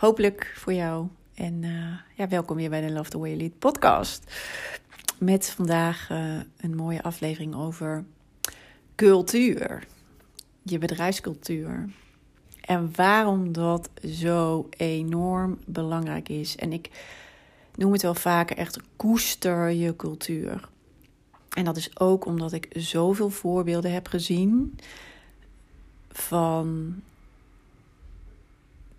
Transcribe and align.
Hopelijk 0.00 0.52
voor 0.56 0.72
jou. 0.72 1.06
En 1.34 1.62
uh, 1.62 1.94
ja, 2.14 2.28
welkom 2.28 2.56
weer 2.56 2.70
bij 2.70 2.80
de 2.80 2.92
Love 2.92 3.10
the 3.10 3.18
Way 3.18 3.36
Lead 3.36 3.58
podcast. 3.58 4.34
Met 5.18 5.50
vandaag 5.50 6.10
uh, 6.10 6.40
een 6.60 6.76
mooie 6.76 7.02
aflevering 7.02 7.54
over 7.54 8.04
cultuur. 8.94 9.86
Je 10.62 10.78
bedrijfscultuur. 10.78 11.88
En 12.60 12.90
waarom 12.94 13.52
dat 13.52 13.90
zo 14.04 14.68
enorm 14.76 15.58
belangrijk 15.66 16.28
is. 16.28 16.56
En 16.56 16.72
ik 16.72 16.90
noem 17.74 17.92
het 17.92 18.02
wel 18.02 18.14
vaker 18.14 18.56
echt 18.56 18.78
koester 18.96 19.70
je 19.70 19.96
cultuur. 19.96 20.68
En 21.50 21.64
dat 21.64 21.76
is 21.76 21.98
ook 21.98 22.24
omdat 22.24 22.52
ik 22.52 22.68
zoveel 22.72 23.30
voorbeelden 23.30 23.92
heb 23.92 24.08
gezien 24.08 24.78
van 26.10 26.94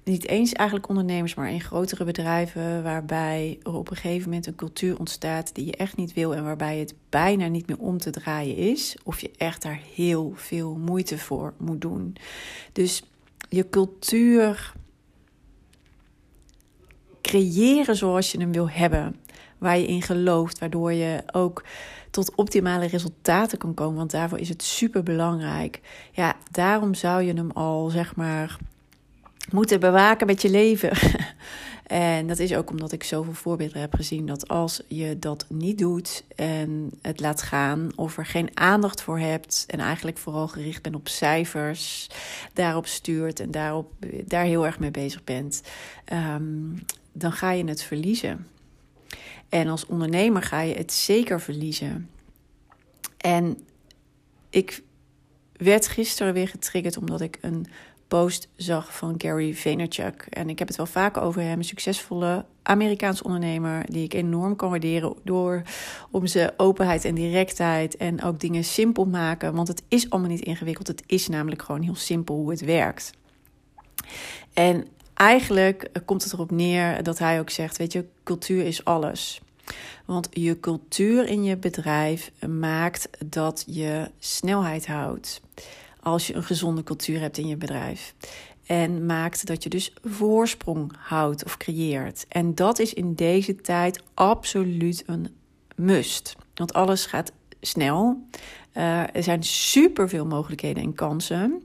niet 0.04 0.28
eens 0.28 0.54
eigenlijk 0.54 0.90
ondernemers, 0.90 1.34
maar 1.34 1.52
in 1.52 1.62
grotere 1.62 2.04
bedrijven, 2.04 2.84
waarbij 2.84 3.60
er 3.64 3.74
op 3.74 3.90
een 3.90 3.96
gegeven 3.96 4.30
moment 4.30 4.48
een 4.48 4.56
cultuur 4.56 5.00
ontstaat 5.00 5.56
die 5.56 5.66
je 5.66 5.76
echt 5.76 5.98
niet 5.98 6.14
wil 6.14 6.36
en 6.36 6.44
waarbij 6.44 6.78
het 6.78 6.94
bijna 7.10 7.48
niet 7.48 7.68
meer 7.68 7.78
om 7.78 7.98
te 7.98 8.10
draaien 8.10 8.56
is, 8.56 8.96
of 9.04 9.20
je 9.20 9.32
echt 9.38 9.62
daar 9.62 9.80
heel 9.96 10.34
veel 10.36 10.76
moeite 10.76 11.18
voor 11.18 11.54
moet 11.58 11.82
doen. 11.82 12.16
Dus 12.72 13.04
je 13.50 13.70
cultuur 13.70 14.74
creëren 17.22 17.96
zoals 17.96 18.32
je 18.32 18.40
hem 18.40 18.52
wil 18.52 18.70
hebben, 18.70 19.16
waar 19.58 19.78
je 19.78 19.88
in 19.88 20.02
gelooft, 20.02 20.60
waardoor 20.60 20.94
je 20.94 21.24
ook 21.32 21.64
tot 22.12 22.36
optimale 22.36 22.86
resultaten 22.86 23.58
kan 23.58 23.74
komen. 23.74 23.98
Want 23.98 24.12
daarvoor 24.12 24.40
is 24.40 24.50
het 24.50 24.64
super 24.64 25.04
belangrijk. 25.04 25.80
Ja, 26.12 26.36
daarom 26.52 26.94
zou 26.94 27.22
je 27.22 27.34
hem 27.34 27.52
al 27.52 27.90
zeg 27.90 28.16
maar 28.16 28.58
moeten 29.50 29.80
bewaken 29.80 30.28
met 30.28 30.42
je 30.42 30.50
leven. 30.50 30.92
en 31.88 32.28
dat 32.28 32.40
is 32.40 32.56
ook 32.56 32.70
omdat 32.70 32.92
ik 32.92 33.04
zoveel 33.04 33.34
voorbeelden 33.34 33.82
heb 33.82 33.94
gezien 33.94 34.26
dat 34.26 34.48
als 34.48 34.82
je 34.88 35.20
dat 35.20 35.46
niet 35.50 35.78
doet 35.78 36.24
en 36.36 36.92
het 37.02 37.20
laat 37.20 37.42
gaan, 37.42 37.90
of 37.96 38.18
er 38.18 38.26
geen 38.26 38.50
aandacht 38.54 39.02
voor 39.02 39.20
hebt 39.20 39.64
en 39.68 39.80
eigenlijk 39.80 40.18
vooral 40.18 40.48
gericht 40.48 40.82
bent 40.82 40.96
op 40.96 41.08
cijfers, 41.08 42.10
daarop 42.54 42.88
stuurt 42.88 43.40
en 43.40 43.52
daarop, 43.52 43.92
daar 44.26 44.46
heel 44.46 44.66
erg 44.66 44.80
mee 44.80 44.92
bezig 44.92 45.24
bent, 45.24 45.62
ehm, 46.06 46.44
dan 47.12 47.32
ga 47.32 47.52
je 47.52 47.64
het 47.64 47.84
verliezen. 47.84 48.48
En 49.50 49.68
als 49.68 49.86
ondernemer 49.86 50.42
ga 50.42 50.62
je 50.62 50.76
het 50.76 50.94
zeker 50.94 51.42
verliezen. 51.42 52.10
En 53.18 53.58
ik 54.50 54.84
werd 55.54 55.88
gisteren 55.88 56.34
weer 56.34 56.48
getriggerd 56.48 56.98
omdat 56.98 57.22
ik 57.22 57.38
een 57.42 57.66
post 58.12 58.48
zag 58.56 58.96
van 58.98 59.16
Gary 59.18 59.54
Vaynerchuk. 59.56 60.28
En 60.30 60.50
ik 60.50 60.60
heb 60.60 60.68
het 60.68 60.78
wel 60.78 60.86
vaak 60.86 61.18
over 61.18 61.42
hem, 61.42 61.58
een 61.58 61.64
succesvolle 61.64 62.46
Amerikaans 62.64 63.22
ondernemer 63.22 63.86
die 63.92 64.04
ik 64.04 64.14
enorm 64.14 64.56
kan 64.56 64.70
waarderen 64.70 65.14
door 65.24 65.62
om 66.12 66.28
zijn 66.28 66.52
openheid 66.58 67.06
en 67.06 67.16
directheid 67.16 67.98
en 67.98 68.24
ook 68.24 68.40
dingen 68.40 68.64
simpel 68.64 69.06
maken. 69.06 69.54
Want 69.54 69.68
het 69.68 69.84
is 69.88 70.10
allemaal 70.10 70.30
niet 70.30 70.42
ingewikkeld. 70.42 70.88
Het 70.88 71.04
is 71.06 71.28
namelijk 71.28 71.62
gewoon 71.62 71.82
heel 71.82 71.96
simpel 71.96 72.36
hoe 72.36 72.50
het 72.50 72.62
werkt. 72.62 73.12
En 74.54 74.88
eigenlijk 75.14 75.90
komt 76.06 76.24
het 76.24 76.34
erop 76.34 76.52
neer 76.52 77.04
dat 77.04 77.20
hij 77.20 77.40
ook 77.40 77.50
zegt: 77.50 77.78
Weet 77.78 77.94
je, 77.94 78.06
cultuur 78.24 78.66
is 78.66 78.86
alles. 78.86 79.42
Want 80.06 80.28
je 80.32 80.60
cultuur 80.60 81.28
in 81.28 81.44
je 81.44 81.58
bedrijf 81.58 82.32
maakt 82.48 83.10
dat 83.26 83.64
je 83.68 84.12
snelheid 84.20 84.88
houdt. 84.88 85.42
Als 86.04 86.28
je 86.28 86.34
een 86.34 86.44
gezonde 86.44 86.84
cultuur 86.84 87.20
hebt 87.20 87.38
in 87.38 87.48
je 87.48 87.58
bedrijf. 87.58 88.14
En 88.66 89.06
maakt 89.06 89.46
dat 89.46 89.64
je 89.64 89.70
dus 89.70 89.94
voorsprong 90.04 90.92
houdt 90.98 91.44
of 91.44 91.58
creëert. 91.58 92.26
En 92.30 92.56
dat 92.56 92.80
is 92.80 92.94
in 92.94 93.14
deze 93.14 93.56
tijd 93.56 94.04
absoluut 94.14 95.04
een 95.06 95.28
must. 95.76 96.36
Want 96.54 96.74
alles 96.74 97.06
gaat 97.06 97.32
snel. 97.62 98.28
Uh, 98.74 99.16
er 99.16 99.24
zijn 99.24 99.44
superveel 99.44 100.26
mogelijkheden 100.26 100.84
en 100.84 100.94
kansen. 100.94 101.64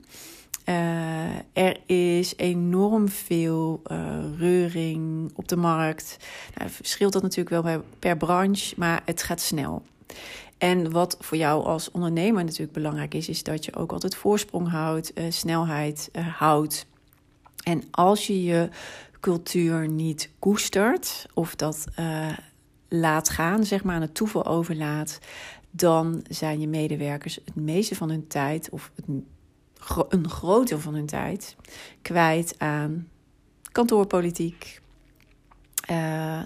Uh, 0.65 1.35
er 1.53 1.77
is 1.85 2.33
enorm 2.37 3.09
veel 3.09 3.81
uh, 3.91 4.17
reuring 4.37 5.31
op 5.35 5.47
de 5.47 5.55
markt. 5.55 6.17
Nou, 6.55 6.69
verschilt 6.69 7.13
dat 7.13 7.21
natuurlijk 7.21 7.63
wel 7.63 7.83
per 7.99 8.17
branche, 8.17 8.73
maar 8.77 9.01
het 9.05 9.23
gaat 9.23 9.41
snel. 9.41 9.83
En 10.57 10.91
wat 10.91 11.17
voor 11.19 11.37
jou 11.37 11.65
als 11.65 11.91
ondernemer 11.91 12.43
natuurlijk 12.43 12.71
belangrijk 12.71 13.13
is, 13.13 13.29
is 13.29 13.43
dat 13.43 13.65
je 13.65 13.75
ook 13.75 13.91
altijd 13.91 14.15
voorsprong 14.15 14.69
houdt, 14.69 15.11
uh, 15.19 15.25
snelheid 15.29 16.09
houdt. 16.37 16.85
En 17.63 17.83
als 17.91 18.27
je 18.27 18.43
je 18.43 18.69
cultuur 19.19 19.87
niet 19.87 20.29
koestert 20.39 21.25
of 21.33 21.55
dat 21.55 21.85
laat 22.87 23.29
gaan, 23.29 23.65
zeg 23.65 23.83
maar 23.83 23.95
aan 23.95 24.01
het 24.01 24.15
toeval 24.15 24.45
overlaat, 24.45 25.19
dan 25.71 26.23
zijn 26.29 26.59
je 26.59 26.67
medewerkers 26.67 27.39
het 27.45 27.55
meeste 27.55 27.95
van 27.95 28.09
hun 28.09 28.27
tijd 28.27 28.69
of 28.69 28.91
een 30.09 30.29
groot 30.29 30.67
deel 30.67 30.79
van 30.79 30.93
hun 30.93 31.05
tijd 31.05 31.55
kwijt 32.01 32.55
aan 32.57 33.07
kantoorpolitiek. 33.71 34.81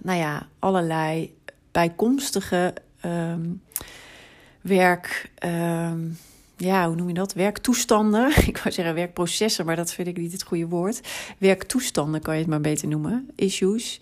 Nou 0.01 0.17
ja, 0.17 0.47
allerlei 0.59 1.35
bijkomstige 1.71 2.73
um, 3.05 3.61
werk. 4.61 5.31
Um, 5.45 6.17
ja, 6.57 6.87
hoe 6.87 6.95
noem 6.95 7.07
je 7.07 7.13
dat? 7.13 7.33
Werktoestanden. 7.33 8.37
Ik 8.47 8.57
wou 8.57 8.71
zeggen 8.71 8.95
werkprocessen, 8.95 9.65
maar 9.65 9.75
dat 9.75 9.93
vind 9.93 10.07
ik 10.07 10.17
niet 10.17 10.31
het 10.31 10.43
goede 10.43 10.67
woord. 10.67 11.01
Werktoestanden 11.37 12.21
kan 12.21 12.33
je 12.33 12.39
het 12.39 12.49
maar 12.49 12.61
beter 12.61 12.87
noemen. 12.87 13.29
Issues. 13.35 13.99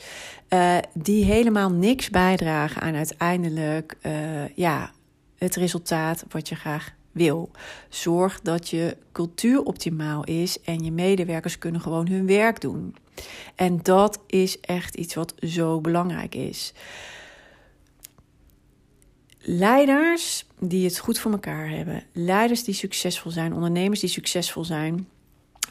Uh, 0.49 0.77
die 0.93 1.25
helemaal 1.25 1.69
niks 1.69 2.09
bijdragen 2.09 2.81
aan 2.81 2.95
uiteindelijk 2.95 3.97
uh, 4.01 4.47
ja, 4.47 4.91
het 5.37 5.55
resultaat 5.55 6.25
wat 6.29 6.49
je 6.49 6.55
graag 6.55 6.93
wil. 7.11 7.51
Zorg 7.89 8.41
dat 8.41 8.69
je 8.69 8.97
cultuur 9.11 9.63
optimaal 9.63 10.23
is 10.23 10.61
en 10.61 10.83
je 10.83 10.91
medewerkers 10.91 11.57
kunnen 11.57 11.81
gewoon 11.81 12.07
hun 12.07 12.25
werk 12.25 12.61
doen. 12.61 12.95
En 13.55 13.79
dat 13.83 14.19
is 14.27 14.59
echt 14.59 14.95
iets 14.95 15.15
wat 15.15 15.33
zo 15.41 15.81
belangrijk 15.81 16.35
is. 16.35 16.73
Leiders 19.39 20.45
die 20.59 20.85
het 20.85 20.99
goed 20.99 21.19
voor 21.19 21.31
elkaar 21.31 21.69
hebben, 21.69 22.03
leiders 22.13 22.63
die 22.63 22.73
succesvol 22.73 23.31
zijn, 23.31 23.53
ondernemers 23.53 23.99
die 23.99 24.09
succesvol 24.09 24.63
zijn, 24.63 25.07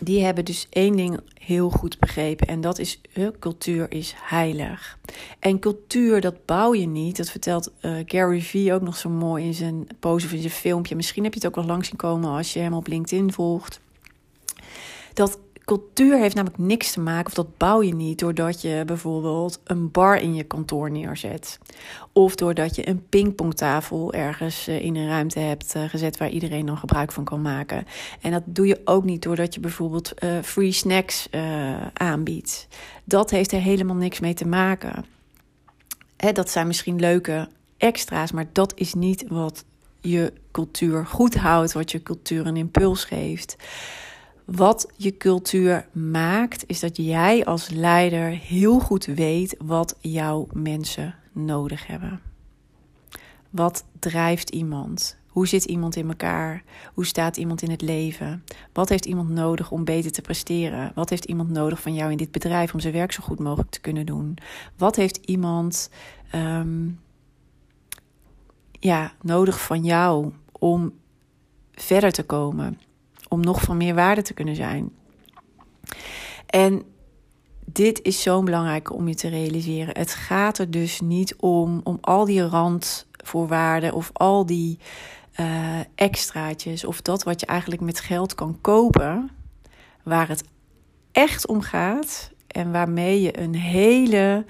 die 0.01 0.25
hebben 0.25 0.45
dus 0.45 0.67
één 0.71 0.97
ding 0.97 1.21
heel 1.41 1.71
goed 1.71 1.99
begrepen. 1.99 2.47
En 2.47 2.61
dat 2.61 2.79
is, 2.79 3.01
uh, 3.15 3.29
cultuur 3.39 3.93
is 3.93 4.15
heilig. 4.17 4.99
En 5.39 5.59
cultuur, 5.59 6.21
dat 6.21 6.45
bouw 6.45 6.75
je 6.75 6.87
niet. 6.87 7.17
Dat 7.17 7.31
vertelt 7.31 7.73
uh, 7.81 7.99
Gary 8.07 8.41
Vee 8.41 8.73
ook 8.73 8.83
nog 8.83 8.97
zo 8.97 9.09
mooi 9.09 9.45
in 9.45 9.55
zijn 9.55 9.87
pose 10.01 10.27
of 10.27 10.33
in 10.33 10.41
zijn 10.41 10.53
filmpje. 10.53 10.97
Misschien 10.97 11.25
heb 11.25 11.33
je 11.33 11.39
het 11.39 11.49
ook 11.49 11.55
wel 11.55 11.65
langs 11.65 11.89
zien 11.89 11.97
komen 11.97 12.31
als 12.31 12.53
je 12.53 12.59
hem 12.59 12.73
op 12.73 12.87
LinkedIn 12.87 13.33
volgt. 13.33 13.81
Dat 15.15 15.39
Cultuur 15.69 16.19
heeft 16.19 16.35
namelijk 16.35 16.63
niks 16.63 16.93
te 16.93 17.01
maken, 17.01 17.27
of 17.27 17.35
dat 17.35 17.57
bouw 17.57 17.83
je 17.83 17.95
niet 17.95 18.19
doordat 18.19 18.63
je 18.63 18.83
bijvoorbeeld 18.87 19.61
een 19.65 19.91
bar 19.91 20.17
in 20.17 20.35
je 20.35 20.45
kantoor 20.45 20.91
neerzet. 20.91 21.59
Of 22.13 22.35
doordat 22.35 22.77
je 22.77 22.89
een 22.89 23.09
pingpongtafel 23.09 24.13
ergens 24.13 24.67
eh, 24.67 24.85
in 24.85 24.97
een 24.97 25.09
ruimte 25.09 25.39
hebt 25.39 25.75
eh, 25.75 25.85
gezet 25.85 26.17
waar 26.17 26.29
iedereen 26.29 26.67
dan 26.67 26.79
gebruik 26.79 27.13
van 27.13 27.25
kan 27.25 27.43
maken. 27.43 27.87
En 28.21 28.31
dat 28.31 28.43
doe 28.47 28.67
je 28.67 28.81
ook 28.85 29.05
niet 29.05 29.23
doordat 29.23 29.55
je 29.55 29.61
bijvoorbeeld 29.61 30.13
uh, 30.25 30.39
free 30.43 30.73
snacks 30.73 31.29
aanbiedt. 31.93 32.69
Dat 33.05 33.31
heeft 33.31 33.53
er 33.53 33.61
helemaal 33.61 33.97
niks 33.97 34.21
mee 34.21 34.35
te 34.35 34.47
maken. 34.47 35.05
Hè, 36.17 36.33
dat 36.33 36.51
zijn 36.51 36.67
misschien 36.67 37.01
leuke 37.01 37.49
extra's, 37.77 38.33
maar 38.33 38.49
dat 38.53 38.73
is 38.77 38.95
niet 38.95 39.25
wat 39.29 39.65
je 40.01 40.33
cultuur 40.53 41.07
goed 41.07 41.37
houdt, 41.37 41.73
wat 41.73 41.91
je 41.91 42.03
cultuur 42.03 42.47
een 42.47 42.57
impuls 42.57 43.05
geeft. 43.05 43.57
Wat 44.57 44.91
je 44.97 45.17
cultuur 45.17 45.87
maakt, 45.93 46.65
is 46.67 46.81
dat 46.81 46.97
jij 46.97 47.45
als 47.45 47.69
leider 47.69 48.29
heel 48.29 48.81
goed 48.81 49.05
weet 49.05 49.57
wat 49.59 49.97
jouw 50.01 50.47
mensen 50.53 51.15
nodig 51.33 51.87
hebben. 51.87 52.21
Wat 53.51 53.85
drijft 53.99 54.51
iemand? 54.51 55.17
Hoe 55.27 55.47
zit 55.47 55.65
iemand 55.65 55.97
in 55.97 56.09
elkaar? 56.09 56.63
Hoe 56.95 57.07
staat 57.07 57.37
iemand 57.37 57.63
in 57.63 57.71
het 57.71 57.83
leven? 57.83 58.45
Wat 58.73 58.89
heeft 58.89 59.07
iemand 59.07 59.29
nodig 59.29 59.71
om 59.71 59.85
beter 59.85 60.13
te 60.13 60.23
presteren? 60.23 60.93
Wat 60.95 61.11
heeft 61.11 61.25
iemand 61.25 61.51
nodig 61.51 61.81
van 61.81 61.95
jou 61.95 62.11
in 62.11 62.17
dit 62.17 62.33
bedrijf 62.33 62.75
om 62.75 62.81
zijn 62.81 62.95
werk 62.95 63.13
zo 63.13 63.23
goed 63.23 63.39
mogelijk 63.39 63.71
te 63.71 63.81
kunnen 63.81 64.07
doen? 64.07 64.37
Wat 64.77 64.97
heeft 64.97 65.17
iemand 65.17 65.91
ehm, 66.31 66.89
ja, 68.73 69.13
nodig 69.23 69.61
van 69.61 69.85
jou 69.85 70.33
om 70.53 70.93
verder 71.73 72.13
te 72.13 72.23
komen? 72.23 72.79
Om 73.29 73.41
nog 73.41 73.61
van 73.61 73.77
meer 73.77 73.95
waarde 73.95 74.23
te 74.23 74.35
kunnen 74.35 74.55
zijn? 74.55 74.91
En 76.47 76.83
dit 77.65 78.03
is 78.03 78.23
zo 78.23 78.43
belangrijk 78.43 78.93
om 78.93 79.09
je 79.09 79.15
te 79.15 79.29
realiseren. 79.29 79.99
Het 79.99 80.15
gaat 80.15 80.59
er 80.59 80.71
dus 80.71 81.01
niet 81.01 81.37
om, 81.37 81.81
om 81.85 81.99
al 82.01 82.25
die 82.25 82.47
randvoorwaarden 82.47 83.93
of 83.93 84.11
al 84.13 84.47
die 84.47 84.79
uh, 85.41 85.79
extraatjes 85.95 86.85
of 86.85 87.03
dat 87.03 87.23
wat 87.23 87.41
je 87.41 87.47
eigenlijk 87.47 87.81
met 87.81 88.01
geld 88.01 88.35
kan 88.35 88.59
kopen, 88.61 89.31
waar 90.03 90.29
het 90.29 90.45
echt 91.13 91.47
om 91.47 91.61
gaat 91.61 92.33
en 92.47 92.73
waarmee 92.73 93.21
je 93.21 93.41
een 93.41 93.55
hele 93.55 94.45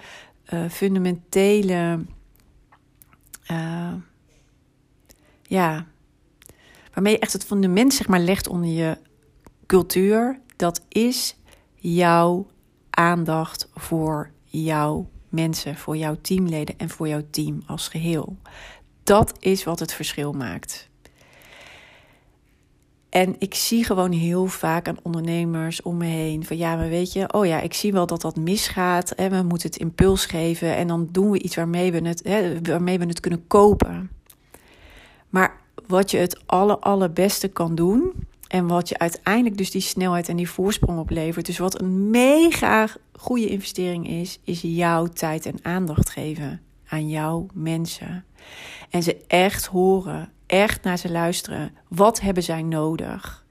uh, 0.52 0.68
fundamentele, 0.68 2.04
uh, 3.50 3.92
ja, 5.42 5.86
waarmee 6.98 7.16
je 7.16 7.22
echt 7.22 7.32
het 7.32 7.44
fundament 7.44 7.94
zeg 7.94 8.08
maar 8.08 8.20
legt 8.20 8.48
onder 8.48 8.70
je 8.70 8.96
cultuur, 9.66 10.40
dat 10.56 10.84
is 10.88 11.36
jouw 11.74 12.46
aandacht 12.90 13.68
voor 13.74 14.30
jouw 14.44 15.08
mensen, 15.28 15.76
voor 15.76 15.96
jouw 15.96 16.16
teamleden 16.20 16.78
en 16.78 16.88
voor 16.88 17.08
jouw 17.08 17.22
team 17.30 17.62
als 17.66 17.88
geheel. 17.88 18.36
Dat 19.02 19.34
is 19.38 19.64
wat 19.64 19.78
het 19.78 19.92
verschil 19.92 20.32
maakt. 20.32 20.88
En 23.08 23.36
ik 23.38 23.54
zie 23.54 23.84
gewoon 23.84 24.12
heel 24.12 24.46
vaak 24.46 24.88
aan 24.88 25.02
ondernemers 25.02 25.82
om 25.82 25.96
me 25.96 26.06
heen 26.06 26.44
van 26.44 26.56
ja, 26.56 26.76
maar 26.76 26.88
weet 26.88 27.12
je, 27.12 27.32
oh 27.32 27.46
ja, 27.46 27.60
ik 27.60 27.74
zie 27.74 27.92
wel 27.92 28.06
dat 28.06 28.20
dat 28.20 28.36
misgaat. 28.36 29.12
Hè, 29.16 29.28
we 29.28 29.42
moeten 29.42 29.68
het 29.68 29.78
impuls 29.78 30.26
geven 30.26 30.76
en 30.76 30.86
dan 30.86 31.08
doen 31.12 31.30
we 31.30 31.42
iets 31.42 31.56
waarmee 31.56 31.92
we 31.92 32.08
het, 32.08 32.20
hè, 32.24 32.60
waarmee 32.62 32.98
we 32.98 33.06
het 33.06 33.20
kunnen 33.20 33.46
kopen. 33.46 34.10
Maar 35.28 35.66
wat 35.88 36.10
je 36.10 36.16
het 36.16 36.40
aller, 36.46 36.78
allerbeste 36.78 37.48
kan 37.48 37.74
doen 37.74 38.12
en 38.48 38.66
wat 38.66 38.88
je 38.88 38.98
uiteindelijk 38.98 39.56
dus 39.56 39.70
die 39.70 39.80
snelheid 39.80 40.28
en 40.28 40.36
die 40.36 40.50
voorsprong 40.50 40.98
oplevert, 40.98 41.46
dus 41.46 41.58
wat 41.58 41.80
een 41.80 42.10
mega 42.10 42.88
goede 43.12 43.46
investering 43.46 44.08
is, 44.08 44.38
is 44.44 44.60
jouw 44.62 45.06
tijd 45.06 45.46
en 45.46 45.58
aandacht 45.62 46.10
geven 46.10 46.60
aan 46.88 47.08
jouw 47.08 47.46
mensen. 47.52 48.24
En 48.90 49.02
ze 49.02 49.24
echt 49.26 49.66
horen, 49.66 50.32
echt 50.46 50.82
naar 50.82 50.98
ze 50.98 51.10
luisteren. 51.10 51.72
Wat 51.88 52.20
hebben 52.20 52.42
zij 52.42 52.62
nodig? 52.62 53.46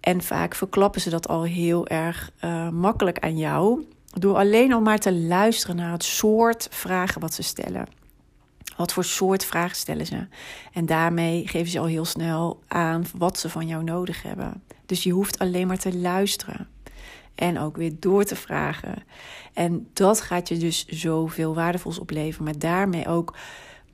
En 0.00 0.22
vaak 0.22 0.54
verklappen 0.54 1.00
ze 1.00 1.10
dat 1.10 1.28
al 1.28 1.42
heel 1.42 1.86
erg 1.86 2.30
uh, 2.44 2.68
makkelijk 2.68 3.18
aan 3.18 3.36
jou. 3.36 3.86
Door 4.18 4.36
alleen 4.36 4.72
al 4.72 4.80
maar 4.80 4.98
te 4.98 5.14
luisteren 5.14 5.76
naar 5.76 5.92
het 5.92 6.04
soort 6.04 6.66
vragen 6.70 7.20
wat 7.20 7.34
ze 7.34 7.42
stellen. 7.42 7.86
Wat 8.82 8.92
voor 8.92 9.04
soort 9.04 9.44
vragen 9.44 9.76
stellen 9.76 10.06
ze? 10.06 10.26
En 10.72 10.86
daarmee 10.86 11.48
geven 11.48 11.70
ze 11.70 11.78
al 11.78 11.86
heel 11.86 12.04
snel 12.04 12.62
aan 12.68 13.04
wat 13.16 13.38
ze 13.38 13.48
van 13.48 13.66
jou 13.66 13.84
nodig 13.84 14.22
hebben. 14.22 14.62
Dus 14.86 15.02
je 15.02 15.10
hoeft 15.10 15.38
alleen 15.38 15.66
maar 15.66 15.78
te 15.78 15.96
luisteren. 15.96 16.68
En 17.34 17.58
ook 17.58 17.76
weer 17.76 17.92
door 17.98 18.24
te 18.24 18.36
vragen. 18.36 18.94
En 19.52 19.88
dat 19.92 20.20
gaat 20.20 20.48
je 20.48 20.56
dus 20.56 20.86
zoveel 20.86 21.54
waardevols 21.54 21.98
opleveren. 21.98 22.44
Maar 22.44 22.58
daarmee 22.58 23.06
ook 23.06 23.36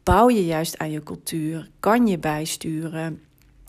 bouw 0.02 0.29
je 0.31 0.44
juist 0.44 0.79
aan 0.79 0.90
je 0.90 1.02
cultuur. 1.02 1.69
Kan 1.81 2.06
je 2.06 2.19
bijsturen. 2.19 3.23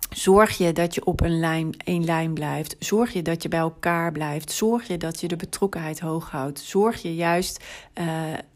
Zorg 0.10 0.58
je 0.58 0.74
dat 0.74 0.96
je 0.96 1.06
op 1.06 1.22
een 1.22 1.40
lijn, 1.40 1.74
één 1.84 2.06
lijn 2.06 2.34
blijft. 2.34 2.76
Zorg 2.80 3.14
je 3.14 3.22
dat 3.22 3.44
je 3.44 3.50
bij 3.50 3.60
elkaar 3.60 4.12
blijft. 4.12 4.52
Zorg 4.52 4.88
je 4.88 4.98
dat 4.98 5.22
je 5.22 5.28
de 5.28 5.36
betrokkenheid 5.36 6.00
hoog 6.00 6.30
houdt. 6.30 6.60
Zorg 6.60 7.02
je 7.02 7.16
juist 7.16 7.64
uh, 8.00 8.06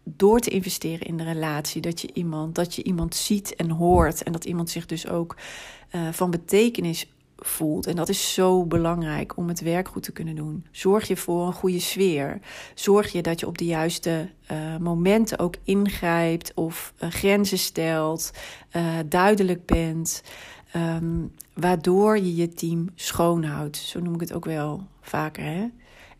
door 0.03 0.39
te 0.39 0.49
investeren 0.49 1.07
in 1.07 1.17
de 1.17 1.23
relatie. 1.23 1.81
Dat 1.81 2.01
je 2.01 2.09
iemand, 2.13 2.55
dat 2.55 2.75
je 2.75 2.83
iemand 2.83 3.15
ziet 3.15 3.55
en 3.55 3.69
hoort. 3.69 4.23
En 4.23 4.31
dat 4.31 4.45
iemand 4.45 4.69
zich 4.69 4.85
dus 4.85 5.07
ook 5.07 5.35
uh, 5.95 6.01
van 6.11 6.31
betekenis 6.31 7.07
voelt. 7.37 7.87
En 7.87 7.95
dat 7.95 8.09
is 8.09 8.33
zo 8.33 8.65
belangrijk 8.65 9.37
om 9.37 9.47
het 9.47 9.61
werk 9.61 9.87
goed 9.87 10.03
te 10.03 10.11
kunnen 10.11 10.35
doen. 10.35 10.65
Zorg 10.71 11.07
je 11.07 11.17
voor 11.17 11.47
een 11.47 11.53
goede 11.53 11.79
sfeer. 11.79 12.39
Zorg 12.73 13.11
je 13.11 13.21
dat 13.21 13.39
je 13.39 13.47
op 13.47 13.57
de 13.57 13.65
juiste 13.65 14.29
uh, 14.51 14.77
momenten 14.77 15.39
ook 15.39 15.55
ingrijpt 15.63 16.51
of 16.53 16.93
grenzen 16.97 17.57
stelt, 17.57 18.31
duidelijk 19.05 19.65
bent. 19.65 20.23
Um, 20.75 21.31
waardoor 21.53 22.17
je 22.17 22.35
je 22.35 22.49
team 22.49 22.89
schoonhoudt. 22.95 23.77
Zo 23.77 23.99
noem 23.99 24.13
ik 24.13 24.19
het 24.19 24.33
ook 24.33 24.45
wel 24.45 24.83
vaker. 25.01 25.43
Hè? 25.43 25.65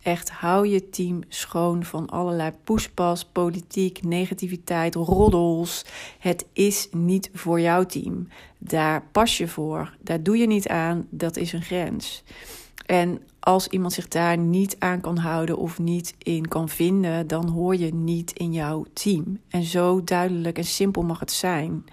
Echt 0.02 0.30
hou 0.30 0.68
je 0.68 0.90
team 0.90 1.22
schoon 1.28 1.84
van 1.84 2.10
allerlei 2.10 2.52
poespas, 2.64 3.26
politiek, 3.26 4.04
negativiteit, 4.04 4.96
roddels. 4.96 5.86
Het 6.20 6.46
is 6.54 6.88
niet 6.92 7.30
voor 7.34 7.62
jouw 7.62 7.86
team. 7.86 8.28
Daar 8.58 9.04
pas 9.12 9.38
je 9.38 9.48
voor. 9.48 9.96
Daar 10.02 10.24
doe 10.24 10.38
je 10.38 10.48
niet 10.48 10.68
aan. 10.68 11.08
Dat 11.10 11.38
is 11.38 11.54
een 11.54 11.62
grens. 11.62 12.24
En 12.86 13.22
als 13.40 13.68
iemand 13.68 13.94
zich 13.94 14.08
daar 14.08 14.38
niet 14.38 14.76
aan 14.80 15.02
kan 15.02 15.18
houden 15.18 15.58
of 15.58 15.80
niet 15.80 16.16
in 16.18 16.48
kan 16.48 16.70
vinden, 16.70 17.28
dan 17.28 17.48
hoor 17.48 17.76
je 17.76 17.94
niet 17.94 18.32
in 18.32 18.54
jouw 18.54 18.86
team. 18.94 19.40
En 19.50 19.64
zo 19.64 20.04
duidelijk 20.04 20.58
en 20.58 20.66
simpel 20.66 21.02
mag 21.02 21.20
het 21.20 21.32
zijn. 21.32 21.86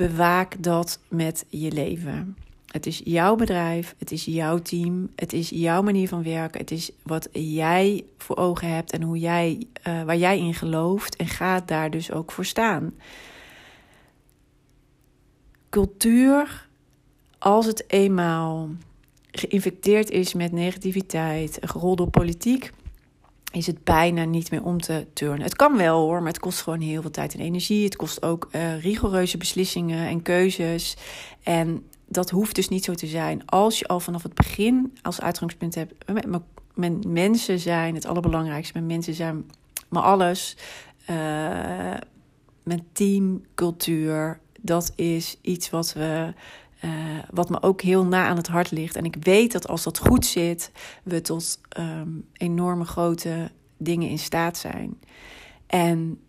Bewaak 0.00 0.62
dat 0.62 0.98
met 1.08 1.44
je 1.48 1.72
leven. 1.72 2.36
Het 2.66 2.86
is 2.86 3.00
jouw 3.04 3.36
bedrijf, 3.36 3.94
het 3.98 4.10
is 4.10 4.24
jouw 4.24 4.58
team, 4.58 5.10
het 5.16 5.32
is 5.32 5.48
jouw 5.48 5.82
manier 5.82 6.08
van 6.08 6.22
werken, 6.22 6.60
het 6.60 6.70
is 6.70 6.90
wat 7.02 7.28
jij 7.32 8.04
voor 8.18 8.36
ogen 8.36 8.74
hebt 8.74 8.92
en 8.92 9.02
hoe 9.02 9.18
jij, 9.18 9.66
uh, 9.86 10.02
waar 10.02 10.16
jij 10.16 10.38
in 10.38 10.54
gelooft 10.54 11.16
en 11.16 11.26
gaat 11.26 11.68
daar 11.68 11.90
dus 11.90 12.12
ook 12.12 12.32
voor 12.32 12.44
staan. 12.44 12.94
Cultuur, 15.70 16.68
als 17.38 17.66
het 17.66 17.84
eenmaal 17.86 18.68
geïnfecteerd 19.30 20.10
is 20.10 20.34
met 20.34 20.52
negativiteit, 20.52 21.58
gerold 21.60 21.98
door 21.98 22.10
politiek, 22.10 22.72
is 23.50 23.66
het 23.66 23.84
bijna 23.84 24.24
niet 24.24 24.50
meer 24.50 24.64
om 24.64 24.80
te 24.80 25.06
turnen. 25.12 25.42
Het 25.42 25.56
kan 25.56 25.76
wel 25.76 26.00
hoor, 26.00 26.18
maar 26.18 26.32
het 26.32 26.40
kost 26.40 26.60
gewoon 26.60 26.80
heel 26.80 27.00
veel 27.00 27.10
tijd 27.10 27.34
en 27.34 27.40
energie. 27.40 27.84
Het 27.84 27.96
kost 27.96 28.22
ook 28.22 28.48
uh, 28.52 28.82
rigoureuze 28.82 29.36
beslissingen 29.36 30.08
en 30.08 30.22
keuzes. 30.22 30.96
En 31.42 31.84
dat 32.06 32.30
hoeft 32.30 32.54
dus 32.54 32.68
niet 32.68 32.84
zo 32.84 32.94
te 32.94 33.06
zijn. 33.06 33.46
Als 33.46 33.78
je 33.78 33.86
al 33.86 34.00
vanaf 34.00 34.22
het 34.22 34.34
begin 34.34 34.98
als 35.02 35.20
uitgangspunt 35.20 35.74
hebt, 35.74 35.94
met, 36.74 37.06
mensen 37.06 37.58
zijn 37.58 37.94
het 37.94 38.06
allerbelangrijkste. 38.06 38.78
Met 38.78 38.88
mensen 38.88 39.14
zijn 39.14 39.50
maar 39.88 40.02
alles. 40.02 40.56
Uh, 41.10 41.94
met 42.62 42.82
teamcultuur, 42.92 44.40
dat 44.60 44.92
is 44.96 45.36
iets 45.42 45.70
wat 45.70 45.92
we. 45.92 46.34
Uh, 46.84 46.90
wat 47.30 47.50
me 47.50 47.62
ook 47.62 47.80
heel 47.80 48.04
na 48.04 48.26
aan 48.26 48.36
het 48.36 48.46
hart 48.46 48.70
ligt. 48.70 48.96
En 48.96 49.04
ik 49.04 49.16
weet 49.20 49.52
dat 49.52 49.68
als 49.68 49.82
dat 49.82 49.98
goed 49.98 50.26
zit, 50.26 50.72
we 51.02 51.20
tot 51.20 51.60
um, 51.78 52.26
enorme 52.32 52.84
grote 52.84 53.50
dingen 53.76 54.08
in 54.08 54.18
staat 54.18 54.58
zijn. 54.58 55.00
En 55.66 56.20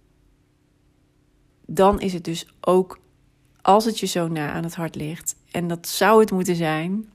dan 1.66 2.00
is 2.00 2.14
het 2.14 2.24
dus 2.24 2.54
ook 2.62 3.00
als 3.62 3.86
het 3.86 4.00
je 4.00 4.06
zo 4.06 4.28
na 4.28 4.52
aan 4.52 4.64
het 4.64 4.76
hart 4.76 4.96
ligt. 4.96 5.36
En 5.52 5.68
dat 5.68 5.88
zou 5.88 6.20
het 6.20 6.32
moeten 6.32 6.56
zijn. 6.56 7.10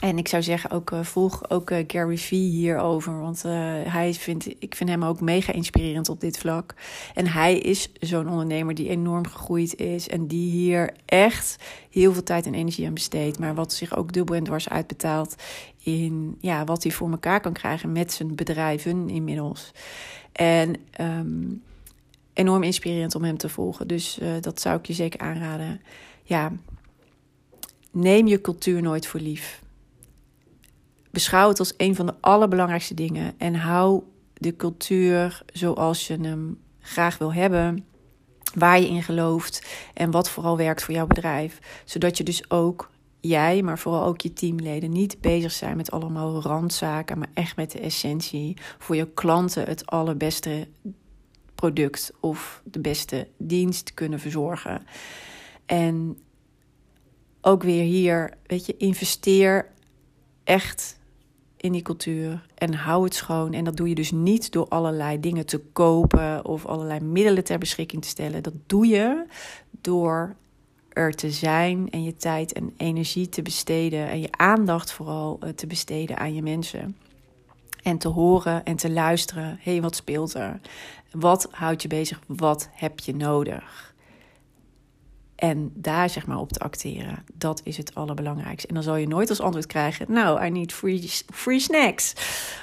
En 0.00 0.18
ik 0.18 0.28
zou 0.28 0.42
zeggen, 0.42 0.70
ook, 0.70 0.90
uh, 0.90 1.02
volg 1.02 1.50
ook 1.50 1.70
uh, 1.70 1.84
Gary 1.86 2.18
Vee 2.18 2.50
hierover. 2.50 3.20
Want 3.20 3.42
uh, 3.46 3.52
hij 3.84 4.14
vindt, 4.14 4.46
ik 4.58 4.74
vind 4.74 4.90
hem 4.90 5.04
ook 5.04 5.20
mega 5.20 5.52
inspirerend 5.52 6.08
op 6.08 6.20
dit 6.20 6.38
vlak. 6.38 6.74
En 7.14 7.26
hij 7.26 7.58
is 7.58 7.88
zo'n 8.00 8.28
ondernemer 8.28 8.74
die 8.74 8.88
enorm 8.88 9.26
gegroeid 9.26 9.76
is. 9.76 10.08
En 10.08 10.26
die 10.26 10.50
hier 10.50 10.94
echt 11.04 11.56
heel 11.90 12.12
veel 12.12 12.22
tijd 12.22 12.46
en 12.46 12.54
energie 12.54 12.86
aan 12.86 12.94
besteedt. 12.94 13.38
Maar 13.38 13.54
wat 13.54 13.72
zich 13.72 13.96
ook 13.96 14.12
dubbel 14.12 14.34
en 14.36 14.44
dwars 14.44 14.68
uitbetaalt 14.68 15.34
in 15.82 16.36
ja, 16.40 16.64
wat 16.64 16.82
hij 16.82 16.92
voor 16.92 17.10
elkaar 17.10 17.40
kan 17.40 17.52
krijgen 17.52 17.92
met 17.92 18.12
zijn 18.12 18.34
bedrijven 18.34 19.08
inmiddels. 19.08 19.72
En 20.32 20.76
um, 21.00 21.62
enorm 22.32 22.62
inspirerend 22.62 23.14
om 23.14 23.24
hem 23.24 23.36
te 23.36 23.48
volgen. 23.48 23.88
Dus 23.88 24.20
dat 24.40 24.60
zou 24.60 24.78
ik 24.78 24.86
je 24.86 24.92
zeker 24.92 25.20
aanraden. 25.20 25.80
Ja, 26.22 26.52
neem 27.90 28.26
je 28.26 28.40
cultuur 28.40 28.82
nooit 28.82 29.06
voor 29.06 29.20
lief. 29.20 29.62
Beschouw 31.10 31.48
het 31.48 31.58
als 31.58 31.74
een 31.76 31.94
van 31.94 32.06
de 32.06 32.14
allerbelangrijkste 32.20 32.94
dingen. 32.94 33.34
En 33.38 33.54
hou 33.54 34.02
de 34.34 34.56
cultuur 34.56 35.42
zoals 35.52 36.06
je 36.06 36.16
hem 36.20 36.58
graag 36.80 37.18
wil 37.18 37.32
hebben. 37.32 37.84
waar 38.54 38.80
je 38.80 38.88
in 38.88 39.02
gelooft 39.02 39.66
en 39.94 40.10
wat 40.10 40.30
vooral 40.30 40.56
werkt 40.56 40.82
voor 40.82 40.94
jouw 40.94 41.06
bedrijf. 41.06 41.58
Zodat 41.84 42.16
je 42.16 42.24
dus 42.24 42.50
ook 42.50 42.90
jij, 43.20 43.62
maar 43.62 43.78
vooral 43.78 44.04
ook 44.04 44.20
je 44.20 44.32
teamleden 44.32 44.90
niet 44.90 45.20
bezig 45.20 45.52
zijn 45.52 45.76
met 45.76 45.90
allemaal 45.90 46.42
randzaken, 46.42 47.18
maar 47.18 47.30
echt 47.34 47.56
met 47.56 47.70
de 47.70 47.80
essentie. 47.80 48.56
Voor 48.78 48.96
je 48.96 49.12
klanten 49.14 49.64
het 49.66 49.86
allerbeste 49.86 50.68
product 51.54 52.12
of 52.20 52.62
de 52.64 52.80
beste 52.80 53.28
dienst 53.36 53.94
kunnen 53.94 54.20
verzorgen. 54.20 54.86
En 55.66 56.18
ook 57.40 57.62
weer 57.62 57.82
hier, 57.82 58.34
weet 58.46 58.66
je, 58.66 58.76
investeer 58.76 59.66
echt 60.44 60.98
in 61.60 61.72
die 61.72 61.82
cultuur 61.82 62.46
en 62.54 62.74
hou 62.74 63.04
het 63.04 63.14
schoon. 63.14 63.52
En 63.52 63.64
dat 63.64 63.76
doe 63.76 63.88
je 63.88 63.94
dus 63.94 64.10
niet 64.10 64.52
door 64.52 64.68
allerlei 64.68 65.20
dingen 65.20 65.46
te 65.46 65.58
kopen 65.58 66.44
of 66.44 66.66
allerlei 66.66 67.00
middelen 67.00 67.44
ter 67.44 67.58
beschikking 67.58 68.02
te 68.02 68.08
stellen. 68.08 68.42
Dat 68.42 68.54
doe 68.66 68.86
je 68.86 69.26
door 69.80 70.34
er 70.88 71.14
te 71.14 71.30
zijn 71.30 71.90
en 71.90 72.02
je 72.02 72.16
tijd 72.16 72.52
en 72.52 72.74
energie 72.76 73.28
te 73.28 73.42
besteden 73.42 74.08
en 74.08 74.20
je 74.20 74.28
aandacht 74.30 74.92
vooral 74.92 75.36
eh, 75.40 75.48
te 75.48 75.66
besteden 75.66 76.18
aan 76.18 76.34
je 76.34 76.42
mensen. 76.42 76.96
En 77.82 77.98
te 77.98 78.08
horen 78.08 78.64
en 78.64 78.76
te 78.76 78.90
luisteren. 78.90 79.58
Hé, 79.60 79.72
hey, 79.72 79.80
wat 79.80 79.96
speelt 79.96 80.34
er? 80.34 80.60
Wat 81.10 81.48
houdt 81.50 81.82
je 81.82 81.88
bezig? 81.88 82.20
Wat 82.26 82.68
heb 82.72 83.00
je 83.00 83.14
nodig? 83.14 83.89
En 85.40 85.72
daar 85.74 86.10
zeg 86.10 86.26
maar 86.26 86.38
op 86.38 86.52
te 86.52 86.58
acteren. 86.58 87.24
Dat 87.34 87.60
is 87.64 87.76
het 87.76 87.94
allerbelangrijkste. 87.94 88.68
En 88.68 88.74
dan 88.74 88.82
zal 88.82 88.96
je 88.96 89.08
nooit 89.08 89.28
als 89.28 89.40
antwoord 89.40 89.66
krijgen: 89.66 90.06
Nou, 90.08 90.44
I 90.44 90.50
need 90.50 90.72
free, 90.72 91.10
free 91.32 91.60
snacks. 91.60 92.14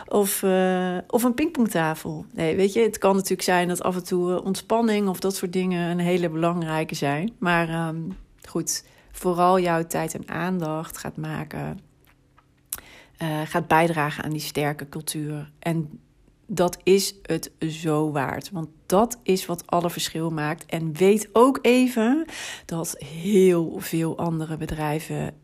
Of, 0.07 0.41
uh, 0.41 0.97
of 1.07 1.23
een 1.23 1.33
pingpongtafel. 1.33 2.25
Nee, 2.33 2.55
weet 2.55 2.73
je, 2.73 2.79
het 2.79 2.97
kan 2.97 3.13
natuurlijk 3.13 3.41
zijn 3.41 3.67
dat 3.67 3.83
af 3.83 3.95
en 3.95 4.03
toe 4.03 4.43
ontspanning 4.43 5.07
of 5.07 5.19
dat 5.19 5.35
soort 5.35 5.53
dingen 5.53 5.89
een 5.89 5.99
hele 5.99 6.29
belangrijke 6.29 6.95
zijn. 6.95 7.33
Maar 7.39 7.87
um, 7.87 8.17
goed, 8.47 8.83
vooral 9.11 9.59
jouw 9.59 9.83
tijd 9.83 10.13
en 10.13 10.29
aandacht 10.29 10.97
gaat 10.97 11.17
maken. 11.17 11.79
Uh, 13.21 13.41
gaat 13.45 13.67
bijdragen 13.67 14.23
aan 14.23 14.31
die 14.31 14.39
sterke 14.39 14.89
cultuur. 14.89 15.51
En 15.59 15.99
dat 16.47 16.77
is 16.83 17.15
het 17.21 17.51
zo 17.59 18.11
waard. 18.11 18.51
Want 18.51 18.67
dat 18.85 19.19
is 19.23 19.45
wat 19.45 19.67
alle 19.67 19.89
verschil 19.89 20.29
maakt. 20.29 20.65
En 20.65 20.93
weet 20.93 21.29
ook 21.33 21.59
even 21.61 22.25
dat 22.65 22.95
heel 22.99 23.75
veel 23.79 24.17
andere 24.17 24.57
bedrijven 24.57 25.35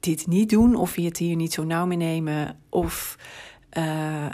dit 0.00 0.26
niet 0.26 0.50
doen, 0.50 0.74
of 0.74 0.96
je 0.96 1.04
het 1.04 1.18
hier 1.18 1.36
niet 1.36 1.52
zo 1.52 1.64
nauw 1.64 1.86
mee 1.86 1.96
nemen, 1.96 2.58
of 2.68 3.16
uh, 3.78 4.26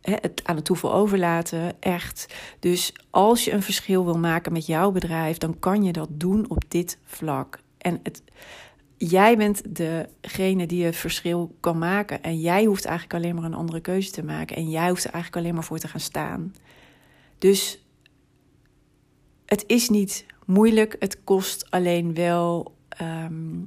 het 0.00 0.40
aan 0.44 0.56
het 0.56 0.64
toeval 0.64 0.92
overlaten. 0.94 1.80
Echt. 1.80 2.34
Dus 2.58 2.94
als 3.10 3.44
je 3.44 3.52
een 3.52 3.62
verschil 3.62 4.04
wil 4.04 4.18
maken 4.18 4.52
met 4.52 4.66
jouw 4.66 4.90
bedrijf, 4.90 5.38
dan 5.38 5.58
kan 5.58 5.82
je 5.82 5.92
dat 5.92 6.08
doen 6.10 6.50
op 6.50 6.64
dit 6.68 6.98
vlak. 7.04 7.58
En 7.78 8.00
het 8.02 8.22
jij 9.10 9.36
bent 9.36 9.76
degene 9.76 10.66
die 10.66 10.84
het 10.84 10.96
verschil 10.96 11.56
kan 11.60 11.78
maken. 11.78 12.22
En 12.22 12.40
jij 12.40 12.64
hoeft 12.64 12.84
eigenlijk 12.84 13.24
alleen 13.24 13.34
maar 13.34 13.44
een 13.44 13.54
andere 13.54 13.80
keuze 13.80 14.10
te 14.10 14.24
maken. 14.24 14.56
En 14.56 14.70
jij 14.70 14.88
hoeft 14.88 15.04
er 15.04 15.12
eigenlijk 15.12 15.42
alleen 15.42 15.54
maar 15.54 15.64
voor 15.64 15.78
te 15.78 15.88
gaan 15.88 16.00
staan. 16.00 16.54
Dus 17.38 17.84
het 19.46 19.64
is 19.66 19.88
niet 19.88 20.26
moeilijk. 20.46 20.96
Het 20.98 21.24
kost 21.24 21.70
alleen 21.70 22.14
wel. 22.14 22.74
Um, 23.00 23.66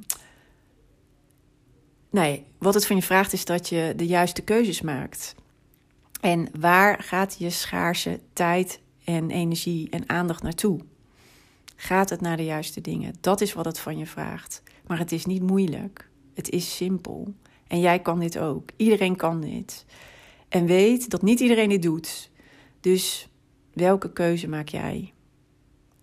nee, 2.09 2.45
wat 2.57 2.73
het 2.73 2.85
van 2.85 2.95
je 2.95 3.01
vraagt 3.01 3.33
is 3.33 3.45
dat 3.45 3.69
je 3.69 3.93
de 3.95 4.07
juiste 4.07 4.41
keuzes 4.41 4.81
maakt. 4.81 5.35
En 6.21 6.49
waar 6.59 7.03
gaat 7.03 7.35
je 7.39 7.49
schaarse 7.49 8.19
tijd 8.33 8.79
en 9.03 9.31
energie 9.31 9.89
en 9.89 10.09
aandacht 10.09 10.43
naartoe? 10.43 10.79
Gaat 11.75 12.09
het 12.09 12.21
naar 12.21 12.37
de 12.37 12.45
juiste 12.45 12.81
dingen? 12.81 13.15
Dat 13.21 13.41
is 13.41 13.53
wat 13.53 13.65
het 13.65 13.79
van 13.79 13.97
je 13.97 14.05
vraagt. 14.05 14.63
Maar 14.87 14.97
het 14.97 15.11
is 15.11 15.25
niet 15.25 15.41
moeilijk. 15.41 16.09
Het 16.33 16.49
is 16.49 16.75
simpel. 16.75 17.33
En 17.67 17.79
jij 17.79 17.99
kan 17.99 18.19
dit 18.19 18.37
ook. 18.37 18.69
Iedereen 18.75 19.15
kan 19.15 19.41
dit. 19.41 19.85
En 20.49 20.65
weet 20.65 21.09
dat 21.09 21.21
niet 21.21 21.39
iedereen 21.39 21.69
dit 21.69 21.81
doet. 21.81 22.31
Dus 22.79 23.29
welke 23.73 24.13
keuze 24.13 24.47
maak 24.47 24.67
jij? 24.67 25.13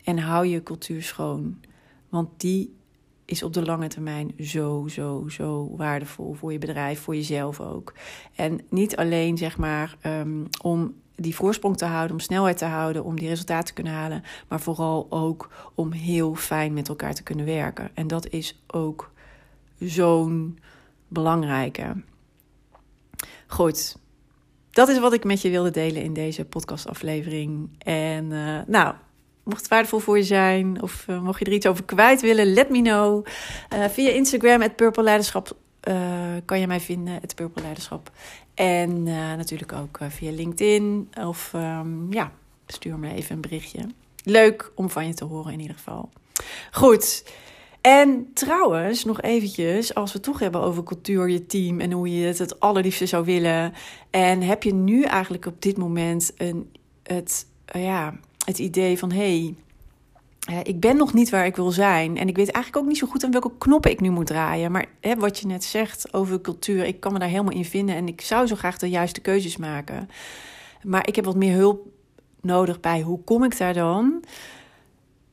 En 0.05 0.19
hou 0.19 0.47
je 0.47 0.63
cultuur 0.63 1.03
schoon. 1.03 1.61
Want 2.09 2.29
die 2.41 2.75
is 3.25 3.43
op 3.43 3.53
de 3.53 3.65
lange 3.65 3.89
termijn 3.89 4.35
zo, 4.39 4.89
zo, 4.89 5.29
zo 5.29 5.77
waardevol 5.77 6.35
voor 6.35 6.53
je 6.53 6.59
bedrijf, 6.59 7.01
voor 7.01 7.15
jezelf 7.15 7.61
ook. 7.61 7.95
En 8.35 8.61
niet 8.69 8.97
alleen 8.97 9.39
zeg 9.39 9.59
maar 9.59 9.97
um, 10.07 10.49
om 10.63 10.95
die 11.23 11.35
voorsprong 11.35 11.77
te 11.77 11.85
houden, 11.85 12.13
om 12.13 12.21
snelheid 12.21 12.59
te 12.59 12.65
houden, 12.65 13.05
om 13.05 13.19
die 13.19 13.29
resultaten 13.29 13.65
te 13.65 13.73
kunnen 13.73 13.93
halen, 13.93 14.23
maar 14.49 14.61
vooral 14.61 15.07
ook 15.11 15.49
om 15.75 15.93
heel 15.93 16.35
fijn 16.35 16.73
met 16.73 16.89
elkaar 16.89 17.15
te 17.15 17.23
kunnen 17.23 17.47
werken. 17.47 17.91
En 17.95 18.07
dat 18.07 18.29
is 18.29 18.63
ook 18.67 19.11
zo'n 19.79 20.59
belangrijke. 21.09 22.03
Goed, 23.47 23.97
dat 24.71 24.89
is 24.89 24.99
wat 24.99 25.13
ik 25.13 25.25
met 25.25 25.43
je 25.43 25.51
wilde 25.51 25.71
delen 25.71 26.03
in 26.03 26.13
deze 26.13 26.45
podcastaflevering. 26.45 27.71
En 27.79 28.31
uh, 28.31 28.59
nou, 28.67 28.95
mocht 29.43 29.61
het 29.61 29.69
waardevol 29.69 29.99
voor 29.99 30.17
je 30.17 30.25
zijn 30.25 30.83
of 30.83 31.07
uh, 31.09 31.23
mocht 31.23 31.39
je 31.39 31.45
er 31.45 31.53
iets 31.53 31.67
over 31.67 31.85
kwijt 31.85 32.21
willen, 32.21 32.53
let 32.53 32.71
me 32.71 32.83
know. 32.83 33.27
Uh, 33.75 33.85
via 33.85 34.11
Instagram, 34.11 34.61
het 34.61 34.77
Purple 34.77 35.03
Leiderschap, 35.03 35.57
kan 36.45 36.61
je 36.61 36.67
mij 36.67 36.81
vinden, 36.81 37.19
het 37.21 37.35
Purple 37.35 37.63
Leiderschap. 37.63 38.11
En 38.55 39.07
uh, 39.07 39.15
natuurlijk 39.15 39.73
ook 39.73 40.01
uh, 40.01 40.09
via 40.09 40.31
LinkedIn. 40.31 41.09
Of 41.21 41.53
um, 41.55 42.13
ja, 42.13 42.33
stuur 42.67 42.99
me 42.99 43.13
even 43.13 43.35
een 43.35 43.41
berichtje. 43.41 43.87
Leuk 44.25 44.73
om 44.75 44.91
van 44.91 45.07
je 45.07 45.15
te 45.15 45.25
horen 45.25 45.53
in 45.53 45.61
ieder 45.61 45.77
geval. 45.77 46.11
Goed. 46.71 47.25
En 47.81 48.31
trouwens, 48.35 49.05
nog 49.05 49.21
eventjes, 49.21 49.95
als 49.95 50.13
we 50.13 50.19
het 50.19 50.27
toch 50.27 50.39
hebben 50.39 50.61
over 50.61 50.83
cultuur, 50.83 51.31
je 51.31 51.47
team 51.47 51.81
en 51.81 51.93
hoe 51.93 52.19
je 52.19 52.27
het 52.27 52.39
het 52.39 52.61
allerliefste 52.61 53.07
zou 53.07 53.25
willen. 53.25 53.73
En 54.11 54.43
heb 54.43 54.63
je 54.63 54.75
nu 54.75 55.03
eigenlijk 55.03 55.47
op 55.47 55.63
dit 55.63 55.77
moment 55.77 56.33
een, 56.37 56.71
het, 57.03 57.47
uh, 57.77 57.85
ja, 57.85 58.19
het 58.45 58.59
idee 58.59 58.99
van: 58.99 59.13
hey, 59.13 59.55
ik 60.63 60.81
ben 60.81 60.97
nog 60.97 61.13
niet 61.13 61.31
waar 61.31 61.47
ik 61.47 61.57
wil 61.57 61.71
zijn. 61.71 62.17
En 62.17 62.29
ik 62.29 62.37
weet 62.37 62.51
eigenlijk 62.51 62.85
ook 62.85 62.91
niet 62.91 62.99
zo 62.99 63.07
goed 63.07 63.25
aan 63.25 63.31
welke 63.31 63.51
knoppen 63.59 63.91
ik 63.91 64.01
nu 64.01 64.11
moet 64.11 64.27
draaien. 64.27 64.73
Maar 64.73 64.87
hè, 65.01 65.17
wat 65.17 65.39
je 65.39 65.47
net 65.47 65.65
zegt 65.65 66.13
over 66.15 66.41
cultuur, 66.41 66.85
ik 66.85 67.01
kan 67.01 67.13
me 67.13 67.19
daar 67.19 67.29
helemaal 67.29 67.53
in 67.53 67.65
vinden. 67.65 67.95
En 67.95 68.09
ik 68.09 68.21
zou 68.21 68.47
zo 68.47 68.57
graag 68.57 68.79
de 68.79 68.89
juiste 68.89 69.21
keuzes 69.21 69.57
maken. 69.57 70.09
Maar 70.83 71.07
ik 71.09 71.17
heb 71.17 71.25
wat 71.25 71.37
meer 71.37 71.57
hulp 71.57 71.87
nodig 72.41 72.81
bij 72.81 73.01
hoe 73.01 73.25
kom 73.25 73.45
ik 73.45 73.59
daar 73.59 73.75
dan? 73.75 74.23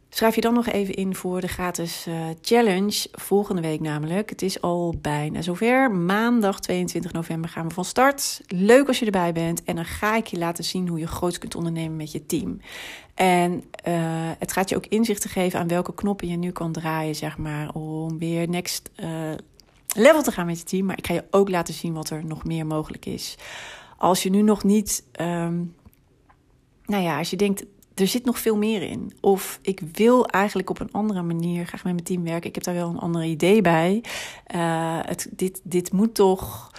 Schrijf 0.10 0.36
je 0.36 0.42
dan 0.42 0.54
nog 0.54 0.68
even 0.68 0.94
in 0.94 1.16
voor 1.16 1.42
de 1.42 1.48
gratis 1.48 2.06
uh, 2.08 2.26
challenge 2.42 3.08
volgende 3.12 3.62
week 3.62 3.80
namelijk. 3.80 4.30
Het 4.30 4.42
is 4.42 4.62
al 4.62 4.96
bijna 5.02 5.42
zover. 5.42 5.92
Maandag 5.92 6.60
22 6.60 7.12
november 7.12 7.50
gaan 7.50 7.68
we 7.68 7.74
van 7.74 7.86
start. 7.86 8.42
Leuk 8.48 8.88
als 8.88 9.00
je 9.00 9.06
erbij 9.06 9.34
bent. 9.34 9.64
En 9.64 9.76
dan 9.76 9.86
ga 9.86 10.16
ik 10.16 10.28
je 10.28 10.38
laten 10.38 10.64
zien 10.64 10.88
hoe 10.88 11.00
je 11.00 11.08
groot 11.08 11.38
kunt 11.38 11.56
ondernemen 11.56 11.96
met 11.96 12.12
je 12.12 12.26
team. 12.26 12.62
En 13.16 13.54
uh, 13.88 13.94
het 14.40 14.52
gaat 14.52 14.70
je 14.70 14.76
ook 14.76 14.86
inzichten 14.86 15.30
geven 15.30 15.60
aan 15.60 15.68
welke 15.68 15.94
knoppen 15.94 16.28
je 16.28 16.38
nu 16.38 16.52
kan 16.52 16.72
draaien, 16.72 17.16
zeg 17.16 17.38
maar, 17.38 17.74
om 17.74 18.20
weer 18.20 18.50
next 18.50 18.90
uh, 18.96 19.10
level 19.96 20.22
te 20.22 20.32
gaan 20.32 20.46
met 20.46 20.60
je 20.60 20.66
team. 20.66 20.86
Maar 20.86 20.98
ik 20.98 21.08
ga 21.08 21.14
je 21.14 21.26
ook 21.32 21.50
laten 21.50 21.74
zien 21.74 21.94
wat 21.94 22.10
er 22.10 22.26
nog 22.26 22.44
meer 22.44 22.66
mogelijk 22.66 23.06
is. 23.06 23.38
Als 23.98 24.24
je 24.24 24.30
nu 24.30 24.42
nog 24.42 24.64
niet, 24.64 25.04
um, 25.22 25.76
nou 26.86 27.04
ja, 27.04 27.18
als 27.18 27.30
je 27.30 27.38
denkt, 27.38 27.66
er 28.00 28.08
zit 28.08 28.26
nog 28.26 28.40
veel 28.40 28.58
meer 28.58 28.82
in. 28.82 29.14
Of 29.22 29.60
ik 29.62 29.82
wil 29.94 30.26
eigenlijk 30.26 30.70
op 30.70 30.80
een 30.80 30.92
andere 30.92 31.22
manier 31.22 31.66
graag 31.66 31.84
met 31.84 31.94
mijn 31.94 32.06
team 32.06 32.24
werken. 32.24 32.50
Ik 32.50 32.56
heb 32.56 32.64
daar 32.64 32.74
wel 32.74 32.90
een 32.90 33.00
ander 33.00 33.24
idee 33.24 33.62
bij. 33.62 34.04
Uh, 34.56 34.98
het, 35.02 35.28
dit, 35.32 35.62
dit 35.64 35.92
moet 35.92 36.16
toch 36.16 36.72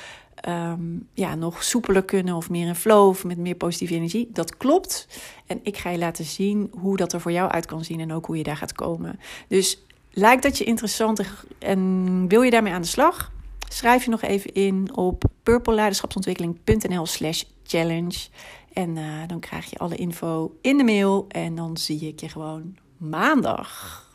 um, 0.48 1.08
ja, 1.14 1.34
nog 1.34 1.64
soepeler 1.64 2.04
kunnen 2.04 2.34
of 2.34 2.50
meer 2.50 2.66
in 2.66 2.74
flow 2.74 3.08
of 3.08 3.24
met 3.24 3.38
meer 3.38 3.54
positieve 3.54 3.94
energie. 3.94 4.28
Dat 4.32 4.56
klopt. 4.56 5.08
En 5.46 5.60
ik 5.62 5.76
ga 5.76 5.90
je 5.90 5.98
laten 5.98 6.24
zien 6.24 6.70
hoe 6.78 6.96
dat 6.96 7.12
er 7.12 7.20
voor 7.20 7.32
jou 7.32 7.50
uit 7.50 7.66
kan 7.66 7.84
zien 7.84 8.00
en 8.00 8.12
ook 8.12 8.26
hoe 8.26 8.36
je 8.36 8.42
daar 8.42 8.56
gaat 8.56 8.72
komen. 8.72 9.20
Dus 9.48 9.82
lijkt 10.10 10.42
dat 10.42 10.58
je 10.58 10.64
interessant 10.64 11.20
en 11.58 12.24
wil 12.28 12.42
je 12.42 12.50
daarmee 12.50 12.72
aan 12.72 12.82
de 12.82 12.88
slag? 12.88 13.32
Schrijf 13.68 14.04
je 14.04 14.10
nog 14.10 14.22
even 14.22 14.52
in 14.52 14.96
op 14.96 15.24
purpleleiderschapsontwikkeling.nl 15.42 17.06
slash 17.06 17.42
challenge. 17.64 18.28
En 18.72 18.96
uh, 18.96 19.26
dan 19.26 19.40
krijg 19.40 19.70
je 19.70 19.78
alle 19.78 19.96
info 19.96 20.56
in 20.60 20.76
de 20.76 20.84
mail 20.84 21.24
en 21.28 21.54
dan 21.54 21.76
zie 21.76 22.08
ik 22.08 22.20
je 22.20 22.28
gewoon 22.28 22.76
maandag. 22.96 24.08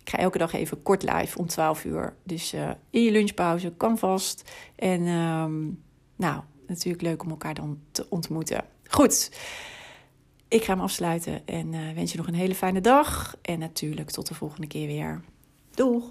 Ik 0.00 0.10
ga 0.10 0.18
elke 0.18 0.38
dag 0.38 0.52
even 0.52 0.82
kort 0.82 1.02
live 1.02 1.38
om 1.38 1.46
12 1.46 1.84
uur. 1.84 2.16
Dus 2.24 2.54
uh, 2.54 2.70
in 2.90 3.02
je 3.02 3.10
lunchpauze 3.10 3.72
kan 3.76 3.98
vast. 3.98 4.50
En 4.76 5.06
um, 5.06 5.82
nou, 6.16 6.42
natuurlijk 6.66 7.02
leuk 7.02 7.22
om 7.22 7.30
elkaar 7.30 7.54
dan 7.54 7.80
te 7.90 8.06
ontmoeten. 8.08 8.64
Goed, 8.88 9.30
ik 10.48 10.64
ga 10.64 10.72
hem 10.72 10.82
afsluiten 10.82 11.46
en 11.46 11.72
uh, 11.72 11.92
wens 11.94 12.12
je 12.12 12.18
nog 12.18 12.26
een 12.26 12.34
hele 12.34 12.54
fijne 12.54 12.80
dag. 12.80 13.36
En 13.42 13.58
natuurlijk 13.58 14.10
tot 14.10 14.28
de 14.28 14.34
volgende 14.34 14.66
keer 14.66 14.86
weer. 14.86 15.20
Doeg! 15.70 16.10